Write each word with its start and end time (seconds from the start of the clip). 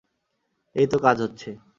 এই 0.75 0.87
তো 0.87 0.97
কাজ 0.99 1.17
হচ্ছে। 1.21 1.49